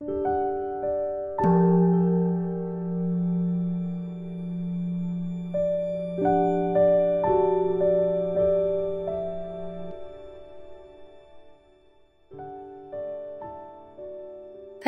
[0.00, 0.06] 大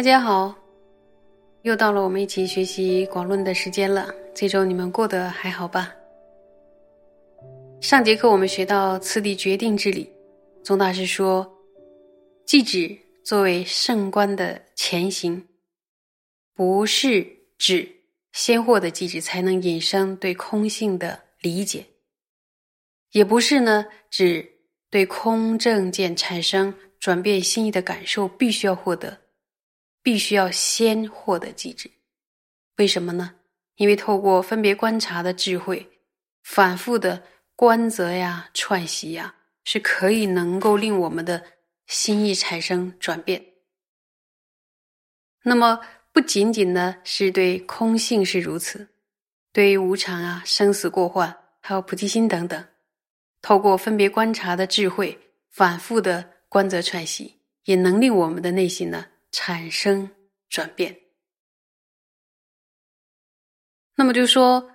[0.00, 0.54] 家好，
[1.62, 4.08] 又到了我们一起学习广论的时间了。
[4.32, 5.92] 这周你们过得还好吧？
[7.80, 10.08] 上节课我们学到次第决定之理，
[10.62, 11.44] 宗大师说，
[12.46, 15.48] 即指作为圣观的前行，
[16.54, 17.26] 不是
[17.58, 18.02] 指
[18.32, 21.86] 先获得即指才能引生对空性的理解，
[23.12, 24.58] 也不是呢指
[24.90, 29.20] 对空正见产生转变心意的感受必须要获得。
[30.02, 31.90] 必须要先获得机制，
[32.78, 33.34] 为什么呢？
[33.76, 35.86] 因为透过分别观察的智慧，
[36.42, 37.22] 反复的
[37.54, 41.44] 观则呀、串习呀，是可以能够令我们的
[41.90, 43.44] 心意产生转变。
[45.42, 45.80] 那么
[46.12, 48.88] 不仅仅呢是对空性是如此，
[49.52, 52.68] 对于无常啊、生死过患，还有菩提心等等，
[53.42, 55.18] 透过分别观察的智慧，
[55.50, 59.08] 反复的观则串习，也能令我们的内心呢。
[59.32, 60.10] 产生
[60.48, 61.00] 转变，
[63.94, 64.72] 那么就说，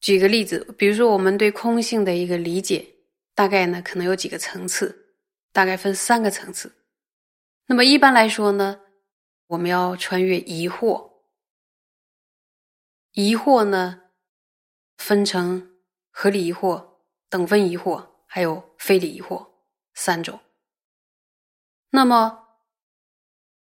[0.00, 2.86] 举个例子，比如说我们对空性的一个理解，
[3.34, 5.05] 大概呢可能有几个层次，
[5.56, 6.76] 大概分三个层次。
[7.64, 8.82] 那么一般来说呢，
[9.46, 11.12] 我们要穿越疑惑，
[13.12, 14.02] 疑惑呢
[14.98, 15.78] 分成
[16.10, 16.98] 合理疑惑、
[17.30, 19.46] 等分疑惑，还有非理疑惑
[19.94, 20.40] 三种。
[21.88, 22.58] 那么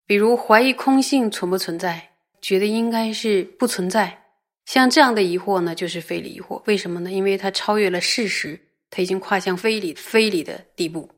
[0.06, 4.32] 比如怀疑空性存不存在，觉得应该是不存在，
[4.64, 6.62] 像这样的疑惑呢，就是非理疑惑。
[6.64, 7.12] 为什么呢？
[7.12, 11.10] 因为它超越了事实，它已经跨向非理非理的地步。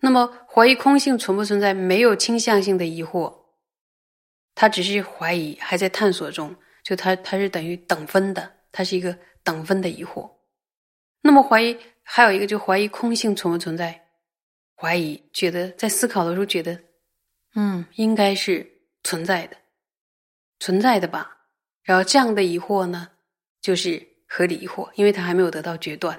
[0.00, 3.34] 那么怀疑空性存不存在，没有倾向性的疑惑，
[4.54, 10.30] 它只是怀疑，还在探索中，就它它是等于等分的，它是一个等分的疑惑。
[11.22, 14.08] 那么怀疑还有一个，就怀疑空性存不存在，
[14.76, 16.78] 怀疑觉得在思考的时候觉得。
[17.56, 18.68] 嗯，应该是
[19.04, 19.56] 存在的，
[20.58, 21.46] 存在的吧。
[21.84, 23.10] 然后这样的疑惑呢，
[23.60, 26.18] 就是合理疑惑，因为它还没有得到决断。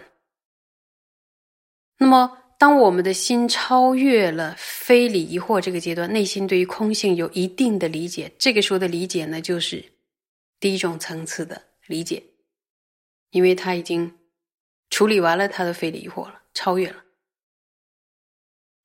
[1.97, 9.83] 那么，当我们的心超越了非理疑惑这个阶段，内心对于空性有一定的理解，这个时候的理解呢，就是
[10.59, 12.23] 第一种层次的理解，
[13.31, 14.17] 因为他已经
[14.89, 17.03] 处理完了他的非理疑惑了，超越了。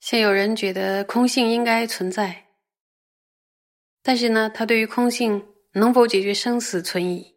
[0.01, 2.47] 像有人觉得空性应该存在，
[4.03, 7.37] 但是呢，他对于空性能否解决生死存疑，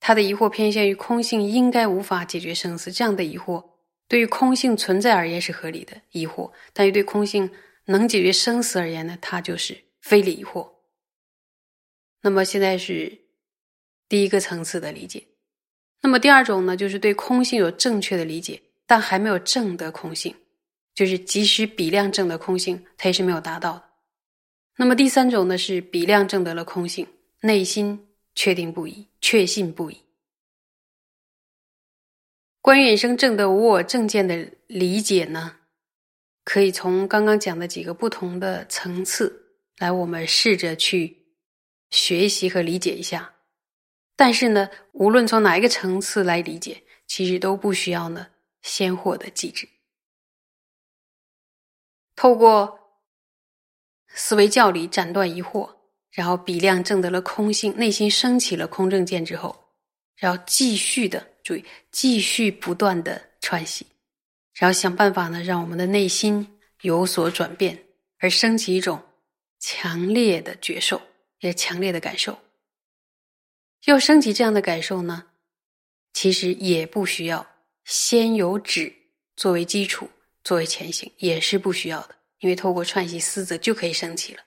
[0.00, 3.73] 他的疑惑偏向于空性应该无法解决生死这样的疑惑，
[4.06, 7.50] 对于空性存在而言是合理的疑惑，但是对空性
[7.86, 10.68] 能解决生死而言呢，它就是非理疑惑。
[12.22, 13.18] 那么现在是
[14.08, 15.24] 第一个层次的理解，
[16.02, 20.34] 那么第二种呢，就是对空性有正确的理解，但还没有证得空性。
[20.94, 23.84] 就是即使比量证得空性，它也是没有达到的。
[24.76, 27.04] 那么第三种呢，是比量证得了空性，
[27.40, 30.03] 内心确定不疑，确信不疑。
[32.64, 35.54] 关于引生证的无我正见的理解呢，
[36.44, 41.26] 可以从刚刚讲的几个不同的层次来，我们试着去
[41.90, 43.34] 学习和理解一下。
[44.16, 48.28] 但是呢，无论从哪一个层次来理解，其实都不需要呢
[48.62, 49.68] 先获得机制。
[52.16, 52.80] 透过
[54.08, 55.68] 思维教理斩断疑惑，
[56.10, 59.54] 然后比量证得了空性，内心升起了空正见之后，
[60.16, 63.86] 然后继续的注意，继续不断的串习，
[64.54, 67.78] 然后想办法呢，让我们的内心有所转变，
[68.18, 69.00] 而升起一种
[69.60, 71.00] 强烈的觉受，
[71.40, 72.36] 也强烈的感受。
[73.84, 75.26] 要升起这样的感受呢，
[76.14, 77.46] 其实也不需要
[77.84, 78.92] 先有止
[79.36, 80.08] 作为基础。
[80.42, 84.42] 作为前行也是不需要的，因为透过串习思则就可以升起了。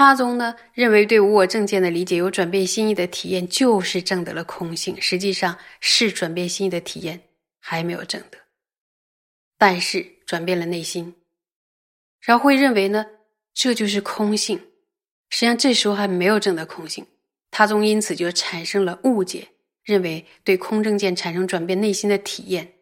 [0.00, 4.98] 他宗呢认为对无我正见的理解有转变心意的体验，就是证得了空性。
[4.98, 7.20] 实际上是转变心意的体验
[7.58, 8.38] 还没有证得，
[9.58, 11.14] 但是转变了内心，
[12.18, 13.04] 然后会认为呢
[13.52, 14.56] 这就是空性。
[15.28, 17.06] 实际上这时候还没有证得空性，
[17.50, 19.48] 他宗因此就产生了误解，
[19.84, 22.72] 认为对空正见产生转变内心的体验。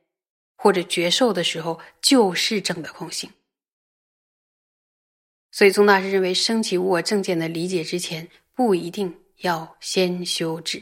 [0.55, 3.29] 或者觉受的时候，就是正的空性。
[5.59, 10.81] 所以宗大师认为，升起无我正见的理解之前，不一定要先修止。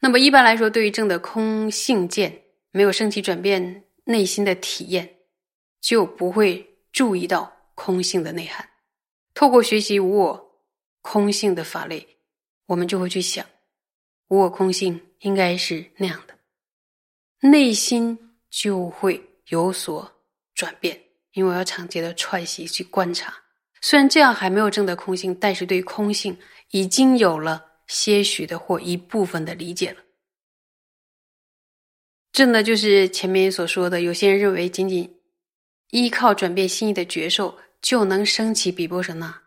[0.00, 5.16] 那么一般来说，对于正的空性见没有升起转变内心的体验，
[5.82, 8.66] 就不会注意到空性的内涵。
[9.34, 10.62] 透过学习无我
[11.02, 12.16] 空性的法类，
[12.64, 13.44] 我们就会去想，
[14.28, 16.34] 无我空性应该是那样的，
[17.46, 18.18] 内心
[18.48, 20.10] 就会有所
[20.54, 20.98] 转变。
[21.34, 23.34] 因为我要长期的串习去观察，
[23.80, 26.38] 虽然这样还没有证得空性，但是对空性
[26.70, 30.00] 已经有了些许的或一部分的理解了。
[32.32, 35.20] 这呢，就是前面所说的，有些人认为仅仅
[35.90, 39.42] 依靠转变心意的觉受就能升起比波舍那。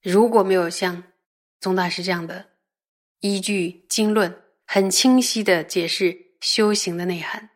[0.00, 1.02] 如果没有像
[1.60, 2.50] 宗大师这样的
[3.20, 7.50] 依据经论，很清晰的解释修行的内涵，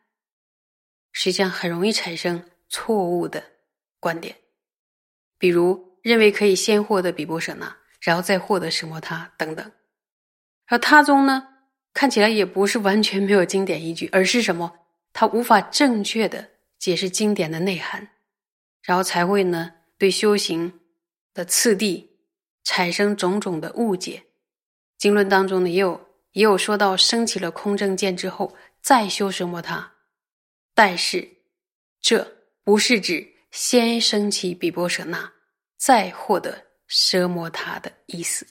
[1.12, 2.44] 实际上很容易产生。
[2.68, 3.42] 错误的
[4.00, 4.36] 观点，
[5.38, 9.72] 比如认为可以先获得比波舍那，然后再获得什么他等等。
[10.66, 11.48] 而他宗呢，
[11.94, 14.78] 看起来也不是完全没有经典依据，而是什么？
[15.12, 18.08] 他无法正确的解释经典的内涵，
[18.82, 20.80] 然后才会呢对修行
[21.32, 22.18] 的次第
[22.64, 24.24] 产生种种的误解。
[24.98, 29.92] 经论当中呢，也有也有说到升起了空正见之后再修什么他，
[30.74, 31.28] 但是
[32.00, 32.35] 这。
[32.66, 35.32] 不是指先升起比波舍那，
[35.76, 38.44] 再获得奢摩他的意思。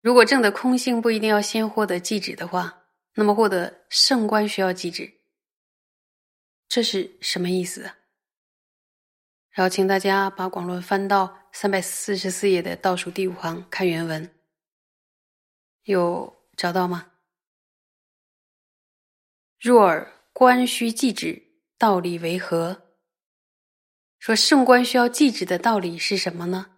[0.00, 2.84] 如果证的空性不一定要先获得寂止的话，
[3.14, 5.12] 那么获得圣观需要寂止，
[6.68, 7.98] 这是什么意思啊？
[9.50, 14.32] 然后请大家把广论翻到三百四十四页的倒数第五行看原文，
[15.82, 17.10] 有找到吗？
[19.58, 21.42] 若尔观须寂止，
[21.76, 22.86] 道理为何？
[24.20, 26.76] 说圣观需要记止的道理是什么呢？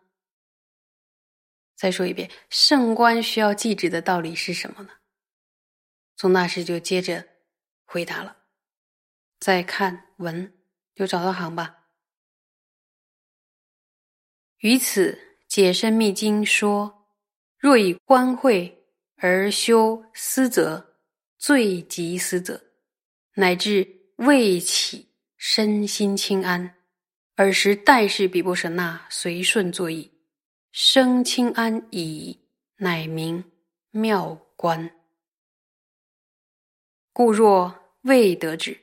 [1.75, 4.91] 再说一遍，圣观需要记止的道理是什么呢？
[6.15, 7.27] 宗大师就接着
[7.85, 8.37] 回答了。
[9.41, 10.57] 再看文，
[10.95, 11.89] 就找到行吧？
[14.59, 15.19] 于此
[15.49, 17.09] 解深密经说：
[17.59, 18.87] 若以观会
[19.17, 21.01] 而修思则，
[21.39, 22.63] 最极思则，
[23.35, 26.79] 乃至未起身心清安。
[27.37, 30.11] 尔时代是比波舍那随顺作意，
[30.71, 32.39] 生清安已，
[32.77, 33.43] 乃名
[33.91, 34.91] 妙观。
[37.13, 38.79] 故若未得止，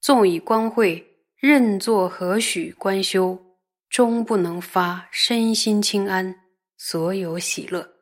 [0.00, 1.04] 纵以观会，
[1.36, 3.36] 任作何许观修，
[3.88, 6.34] 终不能发身心清安，
[6.76, 7.96] 所有喜乐。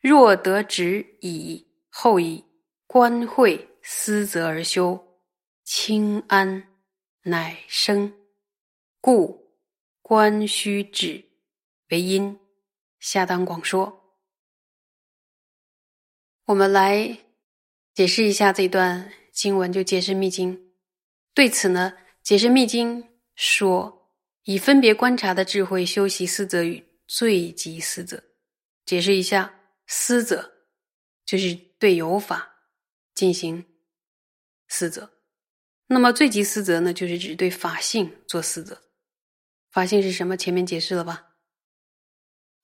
[0.00, 2.44] 若得止已，后以
[2.86, 5.18] 观会思则而修，
[5.64, 6.62] 清安
[7.22, 8.12] 乃生。
[9.06, 9.54] 故
[10.02, 11.24] 观须止
[11.90, 12.40] 为因，
[12.98, 14.18] 下当广说。
[16.46, 17.16] 我们来
[17.94, 20.72] 解释一下这段经文，就解释密经。
[21.32, 24.10] 对此呢，解释密经说，
[24.42, 28.20] 以分别观察的智慧修习思则与最极思则。
[28.84, 30.52] 解释一下，思则
[31.24, 32.56] 就是对有法
[33.14, 33.64] 进行
[34.66, 35.08] 思则，
[35.86, 38.82] 那么最极思则呢，就是指对法性做思则。
[39.76, 40.38] 法性是什么？
[40.38, 41.36] 前面解释了吧？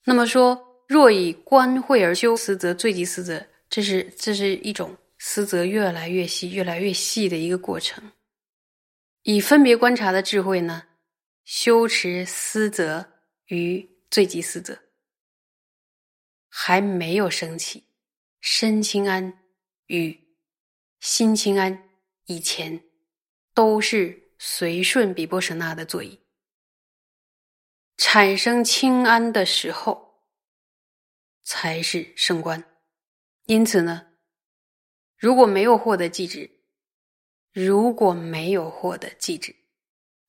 [0.06, 8.12] 那么说，若以观慧而修思则，最极思则，这是这是一种思则越来越细、越来越细的一个过程。
[9.24, 10.84] 以分别观察的智慧呢，
[11.44, 13.06] 修持思则
[13.48, 14.78] 与最极思则，
[16.48, 17.84] 还没有升起
[18.40, 19.38] 身清安
[19.88, 20.18] 与
[21.00, 21.90] 心清安
[22.24, 22.82] 以前，
[23.52, 26.18] 都是随顺比波舍那的座椅。
[28.04, 30.24] 产生清安的时候，
[31.44, 32.64] 才是升观。
[33.46, 34.08] 因此呢，
[35.16, 36.50] 如果没有获得寂止，
[37.52, 39.54] 如果没有获得寂止，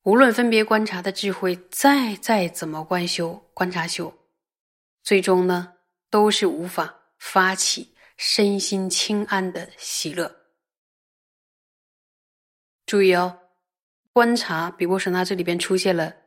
[0.04, 4.14] 无论分别观察的智慧再再怎么观修、观察修，
[5.02, 5.78] 最终呢，
[6.12, 10.44] 都是无法发起身心清安的喜乐。
[12.86, 13.40] 注意哦，
[14.12, 16.18] 观察比波舍那这里边出现了。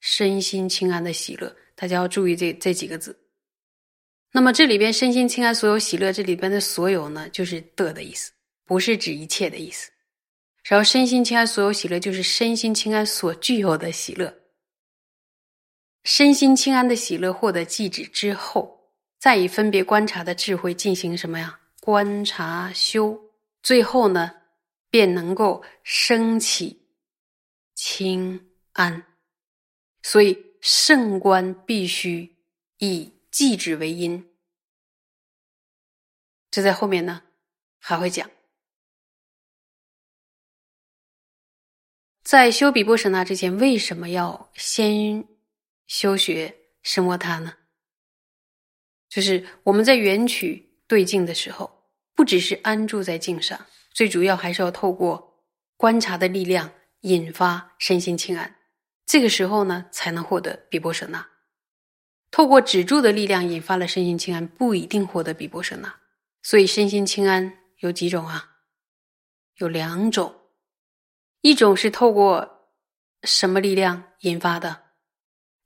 [0.00, 3.18] 身心清安的喜乐，大家要注意这这几个字。
[4.32, 8.32] 那么这里边身心清安所有喜乐，这里边的所有呢，就是的的意思，
[8.64, 9.90] 不是指一切的意思。
[10.64, 14.34] 然后身心清安所有喜乐，就是身心清安所具有的喜乐。
[16.04, 21.58] 身心清安的喜乐获得寂止之后，再以分别观察的智慧进行什么呀？
[21.80, 23.18] 观察修，
[23.62, 24.32] 最后呢，
[24.90, 26.88] 便能够升起
[27.74, 29.02] 清安。
[30.08, 32.36] 所以圣观必须
[32.78, 34.24] 以寂止为因，
[36.48, 37.24] 这在后面呢
[37.80, 38.30] 还会讲。
[42.22, 45.26] 在修比波舍那之前，为什么要先
[45.88, 47.56] 修学声摩他呢？
[49.08, 55.44] 就是我们在缘曲对境的时候，不只是安住在境上，最主要还是要透过
[55.76, 58.55] 观察的力量引发身心清安。
[59.06, 61.24] 这个时候呢，才能获得比波舍那。
[62.30, 65.94] 透过止住的力量引发了身心清安，不一定获得比波舍那。
[66.42, 68.56] 所以身心清安有几种啊？
[69.58, 70.34] 有两种。
[71.40, 72.68] 一种是透过
[73.22, 74.82] 什么力量引发的？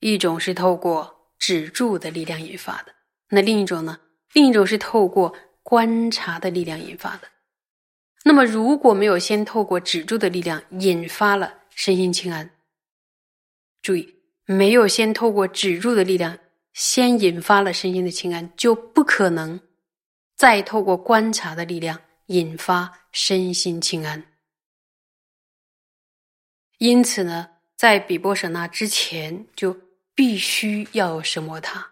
[0.00, 2.94] 一种是透过止住的力量引发的。
[3.30, 3.98] 那另一种呢？
[4.34, 7.28] 另一种是透过观察的力量引发的。
[8.22, 12.50] 那么如果没有先透过止住的力量引发了身心清安，
[13.82, 16.38] 注意，没有先透过止住的力量
[16.72, 19.60] 先引发了身心的清安，就不可能
[20.36, 24.24] 再透过观察的力量引发身心清安。
[26.78, 29.76] 因此呢，在比波舍那之前，就
[30.14, 31.90] 必须要有什么他，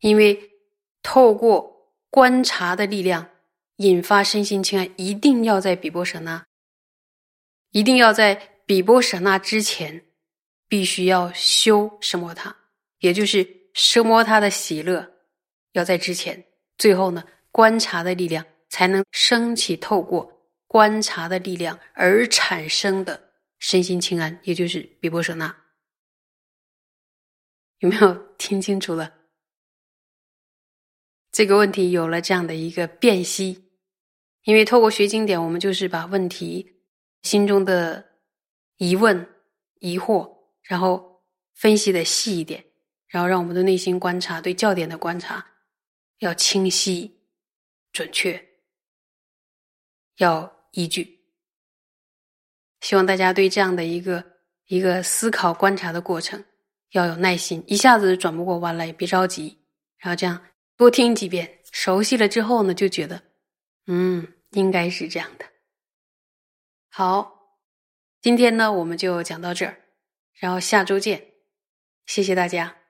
[0.00, 0.50] 因为
[1.02, 3.28] 透过观察的力量
[3.76, 6.44] 引发身心清安，一定要在比波舍那，
[7.70, 8.34] 一定要在
[8.66, 10.04] 比波舍那之前，
[10.68, 12.54] 必须要修什摩他，
[12.98, 13.44] 也就是
[13.74, 15.08] 奢摩他的喜乐
[15.72, 16.44] 要在之前，
[16.78, 23.22] 最后呢，观察的力量才能升起，透过观察的力量而产生的。
[23.60, 25.56] 身心清安，也就是比波舍那，
[27.78, 29.14] 有没有听清楚了？
[31.32, 33.70] 这个问题有了这样的一个辨析，
[34.42, 36.82] 因为透过学经典，我们就是把问题
[37.22, 38.04] 心中的
[38.76, 39.26] 疑问、
[39.78, 40.33] 疑惑，
[40.64, 41.22] 然后
[41.54, 42.64] 分析的细一点，
[43.06, 45.46] 然后让我们的内心观察对教点的观察
[46.18, 47.20] 要清晰、
[47.92, 48.44] 准确，
[50.16, 51.20] 要依据。
[52.80, 54.24] 希望大家对这样的一个
[54.66, 56.44] 一个思考观察的过程
[56.90, 59.58] 要有耐心，一下子转不过弯来，别着急，
[59.98, 60.42] 然后这样
[60.76, 63.22] 多听几遍，熟悉了之后呢，就觉得，
[63.86, 65.46] 嗯，应该是这样的。
[66.88, 67.58] 好，
[68.20, 69.83] 今天呢我们就讲到这儿，
[70.34, 71.32] 然后下周见，
[72.06, 72.83] 谢谢大家。